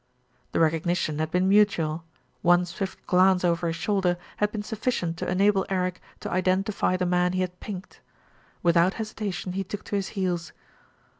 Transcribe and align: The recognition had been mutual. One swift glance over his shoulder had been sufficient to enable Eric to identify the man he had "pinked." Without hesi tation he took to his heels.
The 0.51 0.59
recognition 0.59 1.19
had 1.19 1.29
been 1.29 1.47
mutual. 1.47 2.03
One 2.41 2.65
swift 2.65 3.05
glance 3.05 3.45
over 3.45 3.67
his 3.67 3.75
shoulder 3.75 4.17
had 4.37 4.51
been 4.51 4.63
sufficient 4.63 5.15
to 5.17 5.29
enable 5.29 5.63
Eric 5.69 6.01
to 6.21 6.31
identify 6.31 6.97
the 6.97 7.05
man 7.05 7.33
he 7.33 7.41
had 7.41 7.59
"pinked." 7.59 8.01
Without 8.63 8.95
hesi 8.95 9.13
tation 9.29 9.53
he 9.53 9.63
took 9.63 9.83
to 9.83 9.95
his 9.95 10.07
heels. 10.17 10.53